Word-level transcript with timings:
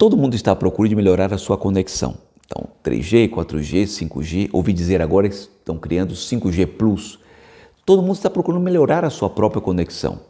Todo 0.00 0.16
mundo 0.16 0.34
está 0.34 0.52
à 0.52 0.56
procura 0.56 0.88
de 0.88 0.96
melhorar 0.96 1.30
a 1.34 1.36
sua 1.36 1.58
conexão. 1.58 2.14
Então, 2.46 2.68
3G, 2.82 3.28
4G, 3.28 3.82
5G, 3.82 4.48
ouvi 4.50 4.72
dizer 4.72 5.02
agora 5.02 5.28
que 5.28 5.34
estão 5.34 5.76
criando 5.76 6.14
5G 6.14 6.66
Plus. 6.66 7.18
Todo 7.84 8.00
mundo 8.00 8.14
está 8.14 8.30
procurando 8.30 8.62
melhorar 8.62 9.04
a 9.04 9.10
sua 9.10 9.28
própria 9.28 9.60
conexão 9.60 10.20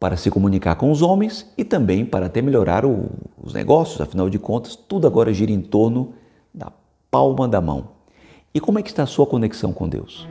para 0.00 0.16
se 0.16 0.30
comunicar 0.30 0.76
com 0.76 0.90
os 0.90 1.02
homens 1.02 1.46
e 1.58 1.62
também 1.62 2.06
para 2.06 2.24
até 2.24 2.40
melhorar 2.40 2.86
o, 2.86 3.10
os 3.36 3.52
negócios, 3.52 4.00
afinal 4.00 4.30
de 4.30 4.38
contas, 4.38 4.74
tudo 4.74 5.06
agora 5.06 5.30
gira 5.30 5.52
em 5.52 5.60
torno 5.60 6.14
da 6.54 6.72
palma 7.10 7.46
da 7.46 7.60
mão. 7.60 7.88
E 8.54 8.60
como 8.60 8.78
é 8.78 8.82
que 8.82 8.88
está 8.88 9.02
a 9.02 9.06
sua 9.06 9.26
conexão 9.26 9.74
com 9.74 9.86
Deus? 9.86 10.26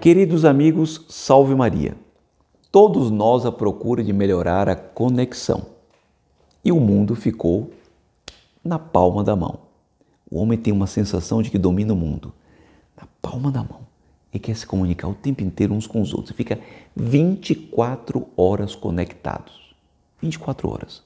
Queridos 0.00 0.46
amigos, 0.46 1.04
salve 1.10 1.54
Maria. 1.54 1.94
Todos 2.72 3.10
nós 3.10 3.44
à 3.44 3.52
procura 3.52 4.02
de 4.02 4.14
melhorar 4.14 4.66
a 4.66 4.74
conexão. 4.74 5.66
E 6.64 6.72
o 6.72 6.80
mundo 6.80 7.14
ficou 7.14 7.70
na 8.64 8.78
palma 8.78 9.22
da 9.22 9.36
mão. 9.36 9.58
O 10.30 10.38
homem 10.38 10.56
tem 10.56 10.72
uma 10.72 10.86
sensação 10.86 11.42
de 11.42 11.50
que 11.50 11.58
domina 11.58 11.92
o 11.92 11.96
mundo. 11.96 12.32
Na 12.96 13.06
palma 13.20 13.52
da 13.52 13.62
mão. 13.62 13.80
E 14.32 14.38
quer 14.38 14.56
se 14.56 14.66
comunicar 14.66 15.06
o 15.06 15.12
tempo 15.12 15.44
inteiro 15.44 15.74
uns 15.74 15.86
com 15.86 16.00
os 16.00 16.14
outros. 16.14 16.34
Fica 16.34 16.58
24 16.96 18.26
horas 18.34 18.74
conectados. 18.74 19.74
24 20.22 20.66
horas. 20.70 21.02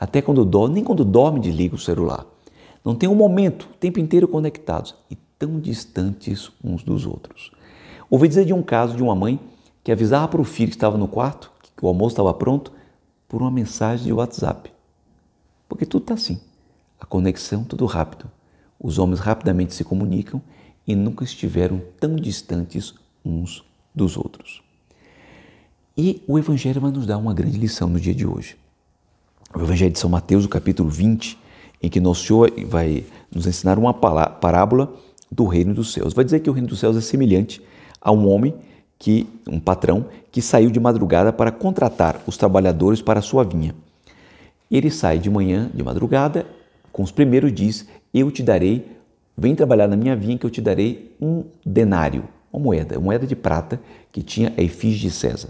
Até 0.00 0.20
quando 0.20 0.44
dorme, 0.44 0.74
nem 0.74 0.82
quando 0.82 1.04
dorme 1.04 1.38
desliga 1.38 1.76
o 1.76 1.78
celular. 1.78 2.26
Não 2.84 2.96
tem 2.96 3.08
um 3.08 3.14
momento, 3.14 3.68
o 3.70 3.76
tempo 3.76 4.00
inteiro 4.00 4.26
conectados 4.26 4.96
e 5.08 5.16
tão 5.38 5.60
distantes 5.60 6.50
uns 6.64 6.82
dos 6.82 7.06
outros. 7.06 7.52
Ouvi 8.08 8.28
dizer 8.28 8.44
de 8.44 8.52
um 8.52 8.62
caso 8.62 8.96
de 8.96 9.02
uma 9.02 9.14
mãe 9.14 9.40
que 9.82 9.92
avisava 9.92 10.28
para 10.28 10.40
o 10.40 10.44
filho 10.44 10.70
que 10.70 10.76
estava 10.76 10.96
no 10.96 11.08
quarto 11.08 11.50
que 11.76 11.84
o 11.84 11.88
almoço 11.88 12.14
estava 12.14 12.32
pronto 12.32 12.72
por 13.28 13.42
uma 13.42 13.50
mensagem 13.50 14.06
de 14.06 14.12
WhatsApp. 14.12 14.72
Porque 15.68 15.84
tudo 15.84 16.02
está 16.02 16.14
assim. 16.14 16.40
A 16.98 17.04
conexão, 17.04 17.62
tudo 17.62 17.84
rápido. 17.84 18.30
Os 18.80 18.98
homens 18.98 19.20
rapidamente 19.20 19.74
se 19.74 19.84
comunicam 19.84 20.40
e 20.86 20.94
nunca 20.94 21.24
estiveram 21.24 21.82
tão 22.00 22.16
distantes 22.16 22.94
uns 23.24 23.62
dos 23.94 24.16
outros. 24.16 24.62
E 25.96 26.22
o 26.26 26.38
Evangelho 26.38 26.80
vai 26.80 26.90
nos 26.90 27.06
dar 27.06 27.18
uma 27.18 27.34
grande 27.34 27.58
lição 27.58 27.88
no 27.88 28.00
dia 28.00 28.14
de 28.14 28.26
hoje. 28.26 28.56
O 29.54 29.60
Evangelho 29.60 29.92
de 29.92 29.98
São 29.98 30.10
Mateus, 30.10 30.44
o 30.44 30.48
capítulo 30.48 30.88
20, 30.88 31.38
em 31.82 31.88
que 31.88 32.00
Nosso 32.00 32.26
Senhor 32.26 32.52
vai 32.66 33.04
nos 33.34 33.46
ensinar 33.46 33.78
uma 33.78 33.92
parábola 33.92 34.94
do 35.30 35.44
reino 35.46 35.74
dos 35.74 35.92
céus. 35.92 36.14
Vai 36.14 36.24
dizer 36.24 36.40
que 36.40 36.48
o 36.48 36.52
reino 36.52 36.68
dos 36.68 36.78
céus 36.78 36.96
é 36.96 37.00
semelhante 37.00 37.62
a 38.06 38.12
um 38.12 38.28
homem 38.28 38.54
que, 38.96 39.26
um 39.48 39.58
patrão, 39.58 40.06
que 40.30 40.40
saiu 40.40 40.70
de 40.70 40.78
madrugada 40.78 41.32
para 41.32 41.50
contratar 41.50 42.22
os 42.24 42.36
trabalhadores 42.36 43.02
para 43.02 43.20
sua 43.20 43.42
vinha. 43.42 43.74
Ele 44.70 44.92
sai 44.92 45.18
de 45.18 45.28
manhã, 45.28 45.68
de 45.74 45.82
madrugada, 45.82 46.46
com 46.92 47.02
os 47.02 47.10
primeiros 47.10 47.52
diz: 47.52 47.84
Eu 48.14 48.30
te 48.30 48.44
darei, 48.44 48.86
vem 49.36 49.56
trabalhar 49.56 49.88
na 49.88 49.96
minha 49.96 50.14
vinha 50.14 50.38
que 50.38 50.46
eu 50.46 50.50
te 50.50 50.60
darei 50.60 51.16
um 51.20 51.42
denário, 51.64 52.22
uma 52.52 52.62
moeda, 52.62 52.96
uma 52.96 53.06
moeda 53.06 53.26
de 53.26 53.34
prata 53.34 53.80
que 54.12 54.22
tinha 54.22 54.52
a 54.56 54.62
efígie 54.62 55.08
de 55.08 55.10
César. 55.10 55.48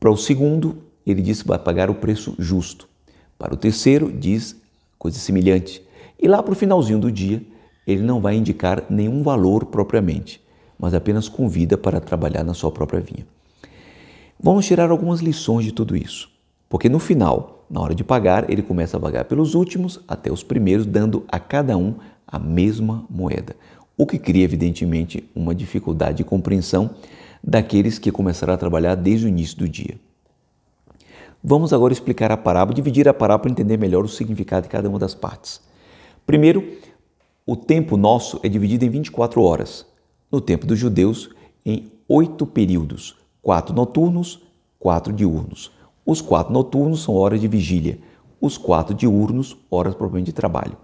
Para 0.00 0.10
o 0.10 0.16
segundo, 0.16 0.78
ele 1.06 1.20
disse 1.20 1.42
que 1.42 1.48
vai 1.48 1.58
pagar 1.58 1.90
o 1.90 1.94
preço 1.94 2.34
justo. 2.38 2.88
Para 3.38 3.52
o 3.52 3.58
terceiro, 3.58 4.10
diz 4.10 4.56
coisa 4.98 5.18
semelhante. 5.18 5.82
E 6.18 6.26
lá 6.26 6.42
para 6.42 6.52
o 6.52 6.56
finalzinho 6.56 6.98
do 6.98 7.12
dia, 7.12 7.42
ele 7.86 8.02
não 8.02 8.22
vai 8.22 8.36
indicar 8.36 8.84
nenhum 8.88 9.22
valor 9.22 9.66
propriamente 9.66 10.47
mas 10.78 10.94
apenas 10.94 11.28
convida 11.28 11.76
para 11.76 12.00
trabalhar 12.00 12.44
na 12.44 12.54
sua 12.54 12.70
própria 12.70 13.00
vinha. 13.00 13.26
Vamos 14.40 14.66
tirar 14.66 14.90
algumas 14.90 15.20
lições 15.20 15.64
de 15.64 15.72
tudo 15.72 15.96
isso, 15.96 16.30
porque 16.68 16.88
no 16.88 16.98
final, 16.98 17.64
na 17.68 17.80
hora 17.80 17.94
de 17.94 18.04
pagar, 18.04 18.48
ele 18.48 18.62
começa 18.62 18.96
a 18.96 19.00
pagar 19.00 19.24
pelos 19.24 19.54
últimos 19.54 20.00
até 20.06 20.32
os 20.32 20.42
primeiros, 20.42 20.86
dando 20.86 21.24
a 21.28 21.40
cada 21.40 21.76
um 21.76 21.94
a 22.26 22.38
mesma 22.38 23.04
moeda, 23.10 23.56
o 23.96 24.06
que 24.06 24.18
cria, 24.18 24.44
evidentemente, 24.44 25.28
uma 25.34 25.54
dificuldade 25.54 26.18
de 26.18 26.24
compreensão 26.24 26.90
daqueles 27.42 27.98
que 27.98 28.12
começaram 28.12 28.54
a 28.54 28.56
trabalhar 28.56 28.94
desde 28.94 29.26
o 29.26 29.28
início 29.28 29.58
do 29.58 29.68
dia. 29.68 29.98
Vamos 31.42 31.72
agora 31.72 31.92
explicar 31.92 32.30
a 32.30 32.36
parábola, 32.36 32.74
dividir 32.74 33.08
a 33.08 33.14
parábola 33.14 33.42
para 33.42 33.50
entender 33.50 33.76
melhor 33.76 34.04
o 34.04 34.08
significado 34.08 34.64
de 34.64 34.68
cada 34.68 34.88
uma 34.88 34.98
das 34.98 35.14
partes. 35.14 35.60
Primeiro, 36.26 36.64
o 37.46 37.56
tempo 37.56 37.96
nosso 37.96 38.38
é 38.42 38.48
dividido 38.48 38.84
em 38.84 38.90
24 38.90 39.42
horas 39.42 39.86
no 40.30 40.40
tempo 40.40 40.66
dos 40.66 40.78
judeus 40.78 41.30
em 41.64 41.90
oito 42.08 42.46
períodos, 42.46 43.16
quatro 43.42 43.74
noturnos, 43.74 44.42
quatro 44.78 45.12
diurnos. 45.12 45.70
Os 46.04 46.20
quatro 46.20 46.52
noturnos 46.52 47.02
são 47.02 47.14
horas 47.14 47.40
de 47.40 47.48
vigília, 47.48 47.98
os 48.40 48.56
quatro 48.56 48.94
diurnos, 48.94 49.56
horas 49.70 49.94
propriamente 49.94 50.26
de 50.26 50.32
trabalho. 50.32 50.76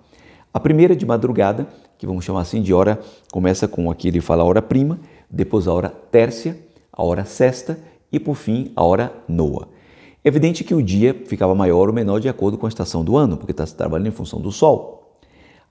A 0.53 0.61
primeira 0.61 0.95
de 0.95 1.07
madrugada, 1.07 1.67
que 1.99 2.07
vamos 2.07 2.25
chamar 2.25 2.43
assim 2.43 2.63
de 2.63 2.73
hora, 2.73 3.01
começa 3.33 3.67
com 3.67 3.91
aqui 3.91 4.09
ele 4.09 4.21
fala 4.21 4.43
a 4.43 4.47
hora 4.47 4.63
prima, 4.63 5.01
depois 5.31 5.67
a 5.67 5.73
hora 5.73 5.89
tércia, 5.89 6.59
a 6.93 7.03
hora 7.03 7.25
sexta 7.25 7.79
e 8.13 8.21
por 8.21 8.35
fim 8.35 8.71
a 8.77 8.85
hora 8.85 9.13
noa. 9.27 9.69
É 10.23 10.29
evidente 10.29 10.65
que 10.65 10.75
o 10.75 10.83
dia 10.83 11.23
ficava 11.27 11.55
maior 11.55 11.89
ou 11.89 11.95
menor 11.95 12.21
de 12.21 12.29
acordo 12.29 12.57
com 12.57 12.67
a 12.67 12.69
estação 12.69 13.05
do 13.05 13.17
ano, 13.17 13.37
porque 13.37 13.51
está 13.51 13.67
se 13.67 13.75
trabalhando 13.75 14.07
em 14.09 14.13
função 14.13 14.41
do 14.41 14.53
sol. 14.53 15.19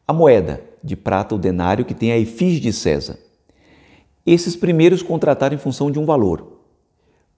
A 0.07 0.11
moeda 0.11 0.61
de 0.83 0.95
prata, 0.95 1.33
o 1.33 1.39
denário, 1.39 1.85
que 1.85 1.93
tem 1.93 2.11
a 2.11 2.17
efígie 2.17 2.59
de 2.59 2.73
César, 2.73 3.17
esses 4.25 4.55
primeiros 4.55 5.01
contrataram 5.01 5.55
em 5.55 5.59
função 5.59 5.91
de 5.91 5.99
um 5.99 6.05
valor. 6.05 6.59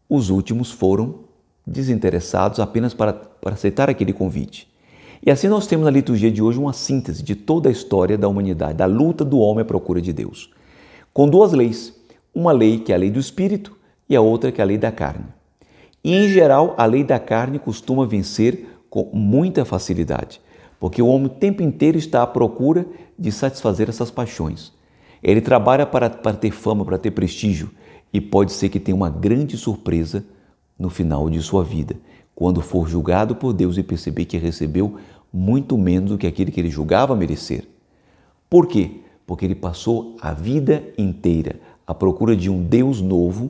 Os 0.08 0.30
últimos 0.30 0.72
foram 0.72 1.26
desinteressados 1.66 2.60
apenas 2.60 2.94
para, 2.94 3.14
para 3.14 3.54
aceitar 3.54 3.90
aquele 3.90 4.14
convite. 4.14 4.72
E 5.26 5.32
assim 5.32 5.48
nós 5.48 5.66
temos 5.66 5.86
na 5.86 5.92
liturgia 5.92 6.32
de 6.32 6.42
hoje 6.42 6.60
uma 6.60 6.74
síntese 6.74 7.24
de 7.24 7.34
toda 7.36 7.70
a 7.70 7.72
história 7.72 8.18
da 8.18 8.28
humanidade, 8.28 8.78
da 8.78 8.86
luta 8.86 9.26
do 9.26 9.40
homem 9.40 9.64
à 9.64 9.66
procura 9.66 10.00
de 10.00 10.14
Deus, 10.14 10.52
com 11.12 11.28
duas 11.28 11.52
leis. 11.52 11.94
Uma 12.34 12.52
lei 12.52 12.80
que 12.80 12.92
é 12.92 12.96
a 12.96 12.98
lei 13.00 13.10
do 13.10 13.20
espírito 13.20 13.76
e 14.08 14.16
a 14.16 14.22
outra 14.22 14.52
que 14.52 14.62
é 14.62 14.64
a 14.64 14.68
lei 14.68 14.78
da 14.78 14.92
carne. 14.92 15.26
E 16.04 16.14
em 16.14 16.30
geral, 16.30 16.76
a 16.78 16.86
lei 16.86 17.04
da 17.04 17.18
carne 17.18 17.58
costuma 17.58 18.06
vencer 18.06 18.68
com 18.90 19.10
muita 19.12 19.66
facilidade, 19.66 20.40
porque 20.80 21.02
o 21.02 21.08
homem 21.08 21.26
o 21.26 21.30
tempo 21.30 21.64
inteiro 21.64 21.98
está 21.98 22.22
à 22.22 22.28
procura 22.28 22.86
de 23.18 23.32
satisfazer 23.32 23.90
essas 23.90 24.12
paixões. 24.12 24.75
Ele 25.26 25.42
trabalha 25.42 25.88
para, 25.88 26.08
para 26.08 26.38
ter 26.38 26.52
fama, 26.52 26.86
para 26.86 27.00
ter 27.00 27.10
prestígio 27.10 27.72
e 28.14 28.22
pode 28.22 28.54
ser 28.54 28.70
que 28.70 28.80
tenha 28.80 28.96
uma 28.96 29.10
grande 29.10 29.58
surpresa 29.58 30.24
no 30.78 30.88
final 30.88 31.28
de 31.32 31.42
sua 31.42 31.64
vida, 31.64 31.96
quando 32.36 32.62
for 32.62 32.88
julgado 32.88 33.36
por 33.36 33.52
Deus 33.52 33.76
e 33.76 33.82
perceber 33.82 34.26
que 34.26 34.38
recebeu 34.38 35.00
muito 35.34 35.80
menos 35.80 36.12
do 36.12 36.18
que 36.20 36.28
aquele 36.28 36.52
que 36.52 36.60
ele 36.60 36.70
julgava 36.70 37.16
merecer. 37.16 37.68
Por 38.48 38.68
quê? 38.68 39.00
Porque 39.26 39.44
ele 39.44 39.56
passou 39.56 40.16
a 40.22 40.32
vida 40.32 40.84
inteira 40.96 41.60
à 41.88 41.94
procura 41.96 42.36
de 42.36 42.48
um 42.48 42.64
Deus 42.64 43.02
novo. 43.02 43.50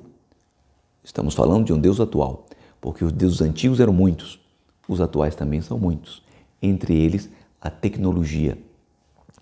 Estamos 1.03 1.33
falando 1.33 1.65
de 1.65 1.73
um 1.73 1.77
Deus 1.77 1.99
atual, 1.99 2.45
porque 2.79 3.03
os 3.03 3.11
deuses 3.11 3.41
antigos 3.41 3.81
eram 3.81 3.91
muitos, 3.91 4.39
os 4.87 5.01
atuais 5.01 5.35
também 5.35 5.59
são 5.59 5.77
muitos. 5.77 6.23
Entre 6.61 6.95
eles, 6.95 7.29
a 7.59 7.69
tecnologia, 7.69 8.57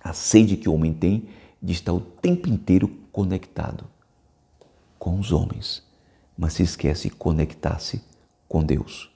a 0.03 0.13
sede 0.13 0.57
que 0.57 0.67
o 0.67 0.73
homem 0.73 0.93
tem 0.93 1.27
de 1.63 1.71
estar 1.71 1.93
o 1.93 2.01
tempo 2.01 2.49
inteiro 2.49 2.89
conectado 3.09 3.85
com 4.99 5.17
os 5.17 5.31
homens, 5.31 5.81
mas 6.37 6.53
se 6.53 6.63
esquece 6.63 7.07
de 7.07 7.15
conectar-se 7.15 8.03
com 8.49 8.61
Deus. 8.61 9.09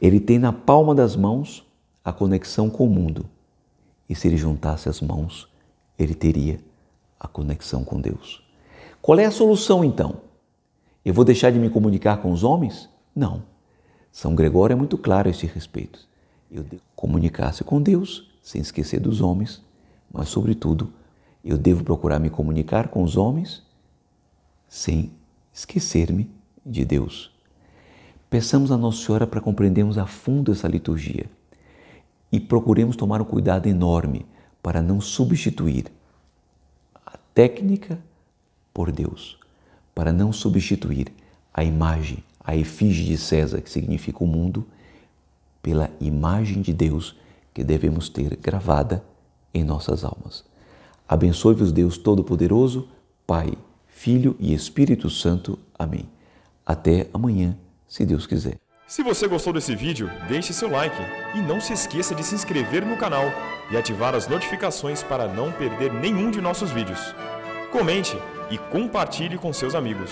Ele 0.00 0.20
tem 0.20 0.38
na 0.38 0.52
palma 0.52 0.94
das 0.94 1.16
mãos 1.16 1.66
a 2.04 2.12
conexão 2.12 2.68
com 2.68 2.86
o 2.86 2.90
mundo, 2.90 3.24
e 4.08 4.14
se 4.14 4.28
ele 4.28 4.36
juntasse 4.36 4.90
as 4.90 5.00
mãos, 5.00 5.48
ele 5.98 6.14
teria 6.14 6.60
a 7.18 7.26
conexão 7.26 7.82
com 7.82 7.98
Deus. 7.98 8.42
Qual 9.00 9.18
é 9.18 9.24
a 9.24 9.30
solução 9.30 9.82
então? 9.82 10.20
Eu 11.04 11.14
vou 11.14 11.24
deixar 11.24 11.50
de 11.50 11.58
me 11.58 11.70
comunicar 11.70 12.18
com 12.18 12.30
os 12.30 12.44
homens? 12.44 12.88
Não. 13.14 13.42
São 14.12 14.34
Gregório 14.34 14.74
é 14.74 14.76
muito 14.76 14.98
claro 14.98 15.28
a 15.28 15.30
este 15.30 15.46
respeito. 15.46 16.06
Eu 16.50 16.64
comunicar-se 16.94 17.64
com 17.64 17.80
Deus, 17.80 18.30
sem 18.42 18.60
esquecer 18.60 19.00
dos 19.00 19.20
homens, 19.20 19.62
mas, 20.12 20.28
sobretudo, 20.28 20.92
eu 21.48 21.56
devo 21.56 21.82
procurar 21.82 22.18
me 22.18 22.28
comunicar 22.28 22.88
com 22.88 23.02
os 23.02 23.16
homens 23.16 23.62
sem 24.68 25.10
esquecer-me 25.50 26.30
de 26.64 26.84
Deus. 26.84 27.32
Peçamos 28.28 28.70
a 28.70 28.76
Nossa 28.76 29.02
Senhora 29.02 29.26
para 29.26 29.40
compreendermos 29.40 29.96
a 29.96 30.04
fundo 30.04 30.52
essa 30.52 30.68
liturgia 30.68 31.24
e 32.30 32.38
procuremos 32.38 32.96
tomar 32.96 33.22
um 33.22 33.24
cuidado 33.24 33.66
enorme 33.66 34.26
para 34.62 34.82
não 34.82 35.00
substituir 35.00 35.86
a 37.06 37.16
técnica 37.32 37.98
por 38.74 38.92
Deus, 38.92 39.38
para 39.94 40.12
não 40.12 40.30
substituir 40.34 41.10
a 41.54 41.64
imagem, 41.64 42.22
a 42.44 42.54
efígie 42.54 43.06
de 43.06 43.16
César, 43.16 43.62
que 43.62 43.70
significa 43.70 44.22
o 44.22 44.26
mundo, 44.26 44.66
pela 45.62 45.90
imagem 45.98 46.60
de 46.60 46.74
Deus 46.74 47.16
que 47.54 47.64
devemos 47.64 48.10
ter 48.10 48.36
gravada 48.36 49.02
em 49.54 49.64
nossas 49.64 50.04
almas. 50.04 50.44
Abençoe-vos 51.08 51.72
Deus 51.72 51.96
Todo-Poderoso, 51.96 52.88
Pai, 53.26 53.54
Filho 53.86 54.36
e 54.38 54.52
Espírito 54.52 55.08
Santo. 55.08 55.58
Amém. 55.78 56.06
Até 56.66 57.08
amanhã, 57.14 57.56
se 57.86 58.04
Deus 58.04 58.26
quiser. 58.26 58.58
Se 58.86 59.02
você 59.02 59.26
gostou 59.26 59.52
desse 59.52 59.74
vídeo, 59.74 60.10
deixe 60.28 60.52
seu 60.52 60.70
like 60.70 60.96
e 61.34 61.40
não 61.40 61.60
se 61.60 61.72
esqueça 61.72 62.14
de 62.14 62.22
se 62.22 62.34
inscrever 62.34 62.84
no 62.84 62.96
canal 62.96 63.24
e 63.70 63.76
ativar 63.76 64.14
as 64.14 64.28
notificações 64.28 65.02
para 65.02 65.26
não 65.26 65.50
perder 65.50 65.92
nenhum 65.92 66.30
de 66.30 66.40
nossos 66.40 66.70
vídeos. 66.70 67.14
Comente 67.72 68.16
e 68.50 68.58
compartilhe 68.58 69.38
com 69.38 69.52
seus 69.52 69.74
amigos. 69.74 70.10